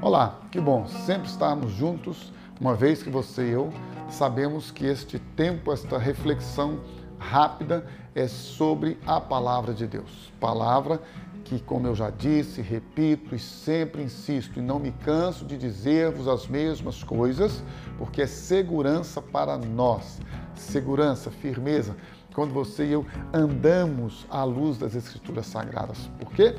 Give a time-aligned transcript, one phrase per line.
[0.00, 3.72] Olá, que bom sempre estarmos juntos, uma vez que você e eu
[4.10, 6.80] sabemos que este tempo, esta reflexão
[7.18, 10.32] rápida é sobre a palavra de Deus.
[10.40, 11.00] Palavra
[11.44, 16.28] que, como eu já disse, repito e sempre insisto, e não me canso de dizer-vos
[16.28, 17.62] as mesmas coisas,
[17.96, 20.20] porque é segurança para nós.
[20.58, 21.96] Segurança, firmeza,
[22.34, 26.10] quando você e eu andamos à luz das Escrituras Sagradas.
[26.18, 26.54] Por quê?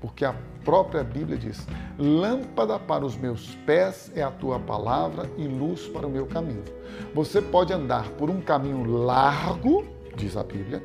[0.00, 0.34] Porque a
[0.64, 1.66] própria Bíblia diz:
[1.98, 6.64] Lâmpada para os meus pés é a tua palavra e luz para o meu caminho.
[7.14, 9.84] Você pode andar por um caminho largo,
[10.16, 10.82] diz a Bíblia,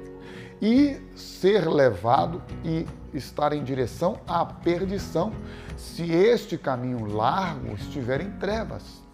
[0.61, 5.31] e ser levado e estar em direção à perdição,
[5.77, 9.04] se este caminho largo estiver em trevas.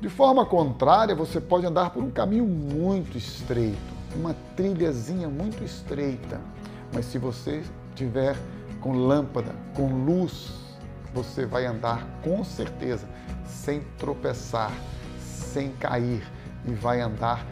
[0.00, 3.78] De forma contrária, você pode andar por um caminho muito estreito,
[4.14, 6.40] uma trilhazinha muito estreita,
[6.92, 7.62] mas se você
[7.94, 8.36] tiver
[8.80, 10.52] com lâmpada, com luz,
[11.12, 13.06] você vai andar com certeza
[13.44, 14.72] sem tropeçar,
[15.18, 16.22] sem cair
[16.64, 17.44] e vai andar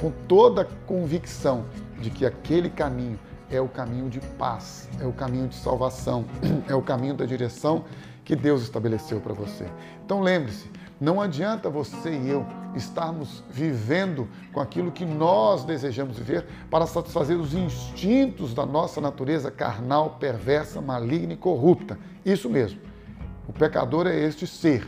[0.00, 1.64] com toda a convicção
[2.00, 3.18] de que aquele caminho
[3.50, 6.24] é o caminho de paz, é o caminho de salvação,
[6.68, 7.84] é o caminho da direção
[8.24, 9.66] que Deus estabeleceu para você.
[10.04, 16.46] Então lembre-se, não adianta você e eu estarmos vivendo com aquilo que nós desejamos viver
[16.70, 21.98] para satisfazer os instintos da nossa natureza carnal, perversa, maligna e corrupta.
[22.24, 22.80] Isso mesmo.
[23.48, 24.86] O pecador é este ser.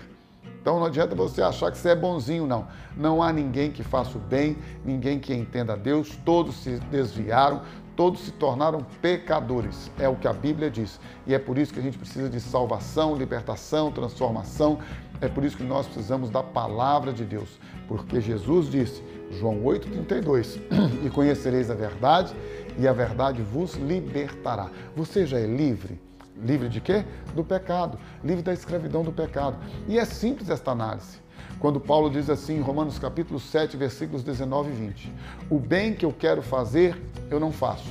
[0.61, 2.67] Então não adianta você achar que você é bonzinho, não.
[2.97, 7.63] Não há ninguém que faça o bem, ninguém que entenda a Deus, todos se desviaram,
[7.99, 9.91] todos se tornaram pecadores.
[9.99, 11.01] É o que a Bíblia diz.
[11.27, 14.79] E é por isso que a gente precisa de salvação, libertação, transformação.
[15.21, 17.59] É por isso que nós precisamos da palavra de Deus.
[17.89, 20.61] Porque Jesus disse, João 8,32,
[21.05, 22.33] e conhecereis a verdade,
[22.79, 24.71] e a verdade vos libertará.
[24.95, 26.01] Você já é livre?
[26.43, 27.05] Livre de quê?
[27.35, 29.57] Do pecado, livre da escravidão do pecado.
[29.89, 31.19] E é simples esta análise.
[31.59, 35.13] Quando Paulo diz assim em Romanos capítulo 7, versículos 19 e 20:
[35.51, 37.89] O bem que eu quero fazer, eu não faço.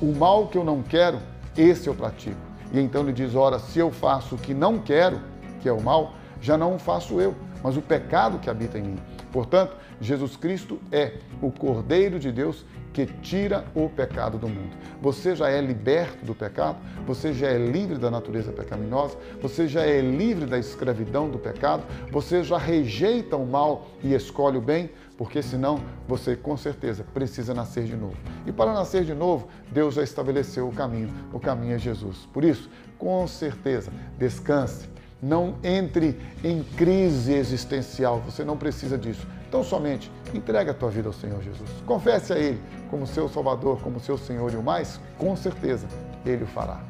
[0.00, 1.18] O mal que eu não quero,
[1.56, 2.36] esse eu pratico.
[2.72, 5.20] E então ele diz: Ora, se eu faço o que não quero,
[5.60, 8.82] que é o mal, já não o faço eu, mas o pecado que habita em
[8.82, 8.98] mim.
[9.36, 12.64] Portanto, Jesus Cristo é o Cordeiro de Deus
[12.94, 14.74] que tira o pecado do mundo.
[15.02, 19.82] Você já é liberto do pecado, você já é livre da natureza pecaminosa, você já
[19.82, 24.88] é livre da escravidão do pecado, você já rejeita o mal e escolhe o bem,
[25.18, 28.16] porque senão você com certeza precisa nascer de novo.
[28.46, 32.26] E para nascer de novo, Deus já estabeleceu o caminho, o caminho é Jesus.
[32.32, 34.96] Por isso, com certeza, descanse
[35.26, 39.26] não entre em crise existencial, você não precisa disso.
[39.48, 41.68] Então somente entregue a tua vida ao Senhor Jesus.
[41.84, 42.60] Confesse a Ele
[42.90, 45.86] como seu Salvador, como seu Senhor e o mais, com certeza
[46.24, 46.80] Ele o fará.